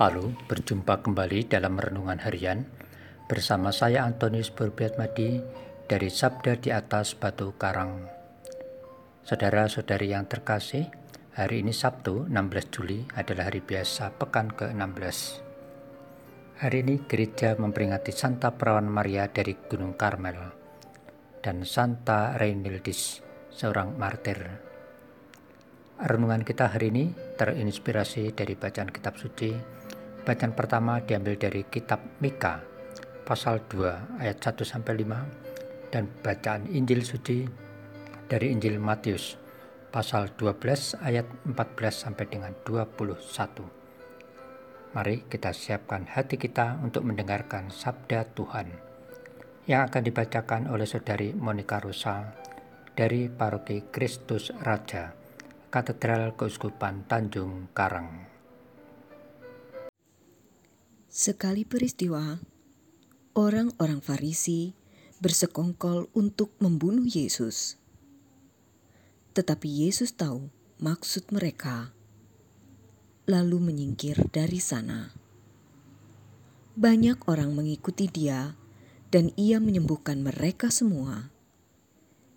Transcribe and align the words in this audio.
Halo, 0.00 0.32
berjumpa 0.48 1.04
kembali 1.04 1.52
dalam 1.52 1.76
Renungan 1.76 2.24
Harian 2.24 2.64
bersama 3.28 3.68
saya 3.68 4.08
Antonius 4.08 4.48
Madi 4.96 5.44
dari 5.84 6.08
Sabda 6.08 6.56
di 6.56 6.72
atas 6.72 7.12
Batu 7.12 7.52
Karang. 7.60 8.08
Saudara-saudari 9.28 10.16
yang 10.16 10.24
terkasih, 10.24 10.88
hari 11.36 11.60
ini 11.60 11.76
Sabtu 11.76 12.24
16 12.32 12.72
Juli 12.72 13.04
adalah 13.12 13.52
hari 13.52 13.60
biasa 13.60 14.16
pekan 14.16 14.48
ke-16. 14.48 15.18
Hari 16.64 16.76
ini 16.80 17.04
gereja 17.04 17.60
memperingati 17.60 18.16
Santa 18.16 18.56
Perawan 18.56 18.88
Maria 18.88 19.28
dari 19.28 19.52
Gunung 19.52 20.00
Karmel 20.00 20.40
dan 21.44 21.60
Santa 21.68 22.40
Reinildis, 22.40 23.20
seorang 23.52 24.00
martir. 24.00 24.64
Renungan 26.00 26.40
kita 26.40 26.72
hari 26.72 26.88
ini 26.88 27.12
terinspirasi 27.36 28.32
dari 28.32 28.56
bacaan 28.56 28.88
kitab 28.88 29.20
suci 29.20 29.79
Bacaan 30.20 30.52
pertama 30.52 31.00
diambil 31.00 31.40
dari 31.40 31.64
kitab 31.64 32.04
Mika 32.20 32.60
pasal 33.24 33.64
2 33.72 34.20
ayat 34.20 34.36
1 34.36 34.68
sampai 34.68 35.00
5 35.00 35.88
dan 35.88 36.12
bacaan 36.20 36.68
Injil 36.68 37.00
suci 37.08 37.48
dari 38.28 38.52
Injil 38.52 38.76
Matius 38.76 39.40
pasal 39.88 40.28
12 40.36 41.00
ayat 41.00 41.24
14 41.48 41.56
sampai 42.04 42.28
dengan 42.28 42.52
21. 42.68 43.16
Mari 44.92 45.24
kita 45.24 45.56
siapkan 45.56 46.04
hati 46.04 46.36
kita 46.36 46.76
untuk 46.84 47.08
mendengarkan 47.08 47.72
sabda 47.72 48.28
Tuhan 48.36 48.68
yang 49.64 49.88
akan 49.88 50.02
dibacakan 50.04 50.68
oleh 50.68 50.84
saudari 50.84 51.32
Monica 51.32 51.80
Rosa 51.80 52.36
dari 52.92 53.32
Paroki 53.32 53.88
Kristus 53.88 54.52
Raja, 54.52 55.16
Katedral 55.72 56.36
Keuskupan 56.36 57.08
Tanjung 57.08 57.72
Karang. 57.72 58.39
Sekali 61.10 61.66
peristiwa, 61.66 62.38
orang-orang 63.34 63.98
Farisi 63.98 64.78
bersekongkol 65.18 66.06
untuk 66.14 66.54
membunuh 66.62 67.02
Yesus. 67.02 67.74
Tetapi 69.34 69.66
Yesus 69.66 70.14
tahu 70.14 70.46
maksud 70.78 71.34
mereka, 71.34 71.90
lalu 73.26 73.58
menyingkir 73.58 74.22
dari 74.30 74.62
sana. 74.62 75.10
Banyak 76.78 77.26
orang 77.26 77.58
mengikuti 77.58 78.06
Dia, 78.06 78.54
dan 79.10 79.34
Ia 79.34 79.58
menyembuhkan 79.58 80.22
mereka 80.22 80.70
semua. 80.70 81.34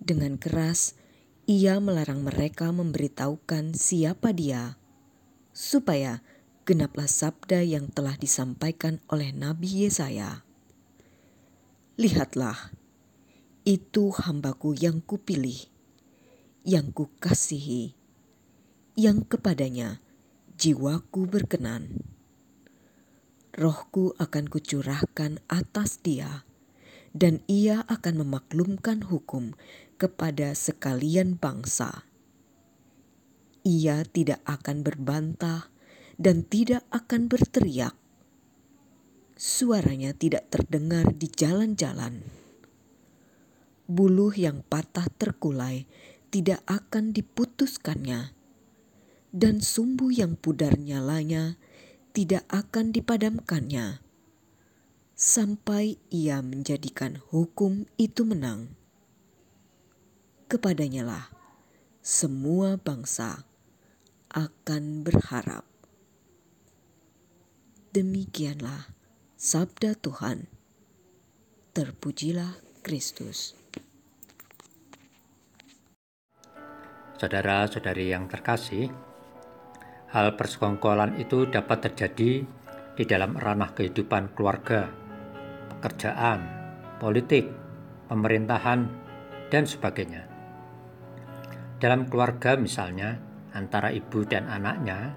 Dengan 0.00 0.40
keras, 0.40 0.96
Ia 1.44 1.84
melarang 1.84 2.24
mereka 2.24 2.72
memberitahukan 2.72 3.76
siapa 3.76 4.32
Dia, 4.32 4.80
supaya 5.52 6.24
genaplah 6.64 7.08
sabda 7.08 7.60
yang 7.60 7.92
telah 7.92 8.16
disampaikan 8.16 9.04
oleh 9.12 9.36
Nabi 9.36 9.84
Yesaya. 9.84 10.48
Lihatlah, 12.00 12.72
itu 13.68 14.10
hambaku 14.16 14.72
yang 14.72 15.04
kupilih, 15.04 15.68
yang 16.64 16.88
kukasihi, 16.90 17.92
yang 18.96 19.28
kepadanya 19.28 20.00
jiwaku 20.56 21.28
berkenan. 21.28 22.00
Rohku 23.54 24.16
akan 24.16 24.48
kucurahkan 24.48 25.44
atas 25.46 26.00
dia, 26.00 26.48
dan 27.12 27.44
ia 27.46 27.84
akan 27.86 28.26
memaklumkan 28.26 29.04
hukum 29.06 29.52
kepada 30.00 30.56
sekalian 30.56 31.36
bangsa. 31.36 32.08
Ia 33.62 34.02
tidak 34.08 34.42
akan 34.48 34.82
berbantah 34.82 35.73
dan 36.20 36.46
tidak 36.46 36.86
akan 36.94 37.26
berteriak. 37.26 37.94
Suaranya 39.34 40.14
tidak 40.14 40.46
terdengar 40.48 41.10
di 41.10 41.26
jalan-jalan. 41.26 42.22
Buluh 43.84 44.32
yang 44.32 44.64
patah 44.64 45.10
terkulai 45.12 45.84
tidak 46.30 46.62
akan 46.64 47.12
diputuskannya, 47.12 48.32
dan 49.34 49.60
sumbu 49.60 50.08
yang 50.14 50.38
pudar 50.38 50.78
nyalanya 50.78 51.58
tidak 52.14 52.46
akan 52.48 52.94
dipadamkannya, 52.94 53.98
sampai 55.18 55.98
ia 56.14 56.40
menjadikan 56.40 57.18
hukum 57.28 57.90
itu 57.98 58.22
menang. 58.22 58.70
Kepadanya 60.46 61.02
lah 61.04 61.26
semua 62.00 62.78
bangsa 62.78 63.42
akan 64.30 65.02
berharap. 65.02 65.73
Demikianlah 67.94 68.90
sabda 69.38 69.94
Tuhan. 69.94 70.50
Terpujilah 71.70 72.58
Kristus. 72.82 73.54
Saudara-saudari 77.14 78.10
yang 78.10 78.26
terkasih, 78.26 78.90
hal 80.10 80.34
persekongkolan 80.34 81.22
itu 81.22 81.46
dapat 81.46 81.86
terjadi 81.86 82.42
di 82.98 83.04
dalam 83.06 83.38
ranah 83.38 83.70
kehidupan 83.78 84.34
keluarga, 84.34 84.90
pekerjaan, 85.78 86.42
politik, 86.98 87.46
pemerintahan, 88.10 88.90
dan 89.54 89.70
sebagainya. 89.70 90.26
Dalam 91.78 92.10
keluarga 92.10 92.58
misalnya, 92.58 93.22
antara 93.54 93.94
ibu 93.94 94.26
dan 94.26 94.50
anaknya 94.50 95.14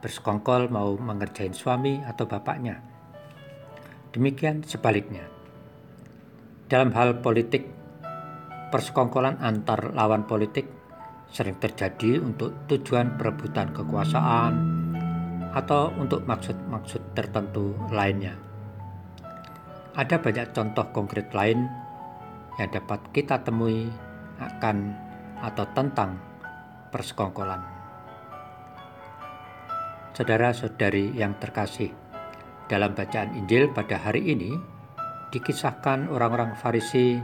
bersekongkol 0.00 0.72
mau 0.72 0.96
mengerjain 0.96 1.52
suami 1.52 2.00
atau 2.02 2.24
bapaknya. 2.24 2.80
Demikian 4.10 4.66
sebaliknya. 4.66 5.28
Dalam 6.66 6.90
hal 6.96 7.22
politik, 7.22 7.68
persekongkolan 8.74 9.38
antar 9.38 9.94
lawan 9.94 10.26
politik 10.26 10.66
sering 11.30 11.58
terjadi 11.62 12.18
untuk 12.18 12.66
tujuan 12.66 13.14
perebutan 13.14 13.70
kekuasaan 13.70 14.54
atau 15.54 15.94
untuk 15.98 16.26
maksud-maksud 16.26 17.14
tertentu 17.14 17.74
lainnya. 17.90 18.34
Ada 19.94 20.22
banyak 20.22 20.54
contoh 20.54 20.86
konkret 20.94 21.30
lain 21.34 21.66
yang 22.58 22.70
dapat 22.70 23.02
kita 23.10 23.42
temui 23.42 23.90
akan 24.38 24.94
atau 25.42 25.64
tentang 25.74 26.18
persekongkolan. 26.94 27.79
Saudara-saudari 30.10 31.14
yang 31.14 31.38
terkasih, 31.38 31.94
dalam 32.66 32.98
bacaan 32.98 33.34
Injil 33.38 33.70
pada 33.70 33.94
hari 33.98 34.34
ini 34.34 34.58
dikisahkan 35.30 36.10
orang-orang 36.10 36.58
Farisi 36.58 37.18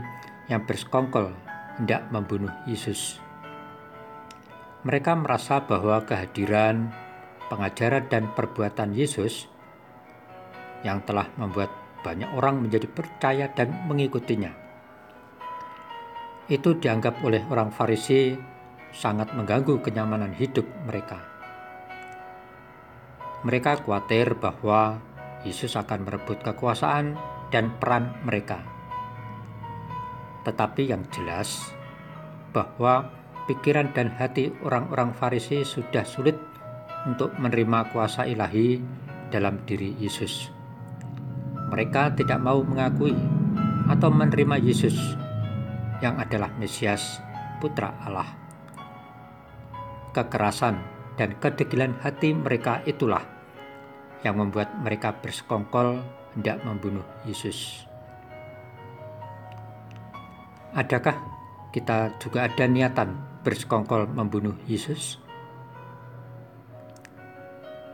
yang 0.47 0.63
bersekongkol 0.63 1.35
hendak 1.79 2.07
membunuh 2.15 2.51
Yesus. 2.63 3.19
Mereka 4.87 5.19
merasa 5.19 5.67
bahwa 5.67 5.99
kehadiran, 6.07 6.95
pengajaran, 7.51 8.07
dan 8.07 8.31
perbuatan 8.31 8.95
Yesus 8.95 9.51
yang 10.87 11.03
telah 11.03 11.27
membuat 11.35 11.67
banyak 12.07 12.31
orang 12.31 12.63
menjadi 12.63 12.87
percaya 12.87 13.51
dan 13.51 13.83
mengikutinya. 13.91 14.55
Itu 16.47 16.79
dianggap 16.79 17.19
oleh 17.27 17.43
orang 17.51 17.75
Farisi 17.75 18.31
sangat 18.95 19.35
mengganggu 19.35 19.83
kenyamanan 19.83 20.31
hidup 20.31 20.63
mereka. 20.87 21.36
Mereka 23.45 23.85
khawatir 23.85 24.33
bahwa 24.37 24.97
Yesus 25.45 25.77
akan 25.77 26.07
merebut 26.09 26.41
kekuasaan 26.41 27.13
dan 27.53 27.71
peran 27.77 28.17
mereka. 28.25 28.63
Tetapi 30.43 30.89
yang 30.89 31.05
jelas 31.13 31.75
bahwa 32.55 33.11
pikiran 33.45 33.93
dan 33.93 34.09
hati 34.09 34.49
orang-orang 34.65 35.13
Farisi 35.13 35.61
sudah 35.61 36.03
sulit 36.03 36.35
untuk 37.05 37.35
menerima 37.37 37.93
kuasa 37.93 38.25
ilahi 38.25 38.81
dalam 39.29 39.61
diri 39.63 39.93
Yesus. 40.01 40.49
Mereka 41.67 42.15
tidak 42.15 42.39
mau 42.39 42.63
mengakui 42.63 43.15
atau 43.91 44.09
menerima 44.11 44.55
Yesus 44.59 44.95
yang 45.99 46.19
adalah 46.19 46.51
Mesias, 46.59 47.19
Putra 47.59 47.95
Allah. 48.03 48.27
Kekerasan 50.15 50.79
dan 51.19 51.35
kedegilan 51.37 51.95
hati 51.99 52.31
mereka 52.31 52.79
itulah 52.87 53.36
yang 54.25 54.37
membuat 54.39 54.73
mereka 54.81 55.13
bersekongkol 55.17 56.01
hendak 56.37 56.61
membunuh 56.65 57.05
Yesus. 57.25 57.85
Adakah 60.77 61.17
kita 61.73 62.17
juga 62.21 62.45
ada 62.45 62.65
niatan 62.69 63.41
bersekongkol 63.41 64.09
membunuh 64.09 64.53
Yesus? 64.69 65.17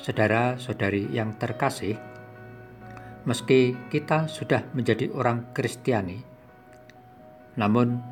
Saudara-saudari 0.04 1.08
yang 1.16 1.40
terkasih, 1.40 1.96
meski 3.24 3.72
kita 3.88 4.28
sudah 4.28 4.68
menjadi 4.76 5.08
orang 5.16 5.56
Kristiani, 5.56 6.20
namun 7.56 8.04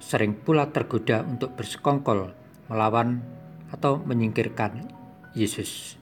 sering 0.00 0.36
pula 0.36 0.68
tergoda 0.68 1.24
untuk 1.24 1.56
bersekongkol 1.56 2.32
melawan 2.68 3.24
atau 3.72 4.00
menyingkirkan 4.04 4.84
Yesus. 5.32 5.99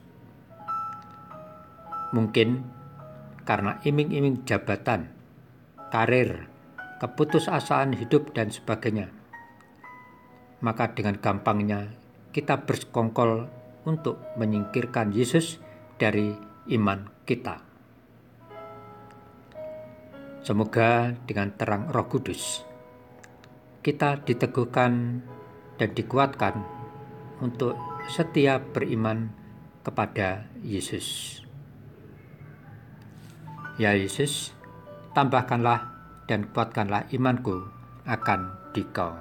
Mungkin 2.15 2.65
karena 3.45 3.81
iming-iming 3.81 4.45
jabatan, 4.45 5.09
karir, 5.89 6.49
keputusasaan 7.01 7.97
hidup, 7.97 8.33
dan 8.33 8.53
sebagainya. 8.53 9.09
Maka 10.61 10.91
dengan 10.93 11.17
gampangnya 11.17 11.93
kita 12.35 12.67
bersekongkol 12.67 13.47
untuk 13.87 14.19
menyingkirkan 14.37 15.15
Yesus 15.15 15.57
dari 15.97 16.35
iman 16.69 17.09
kita. 17.23 17.63
Semoga 20.43 21.13
dengan 21.27 21.53
terang 21.55 21.91
Roh 21.91 22.07
Kudus 22.07 22.69
kita 23.79 24.19
diteguhkan 24.27 25.23
dan 25.79 25.89
dikuatkan 25.95 26.61
untuk 27.39 27.79
setia 28.11 28.59
beriman 28.59 29.31
kepada 29.87 30.51
Yesus. 30.59 31.39
Ya 33.79 33.95
Yesus, 33.95 34.51
tambahkanlah 35.15 35.87
dan 36.27 36.51
kuatkanlah 36.51 37.07
imanku 37.15 37.63
akan 38.03 38.51
dikau. 38.75 39.15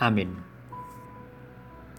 Amin. 0.00 0.51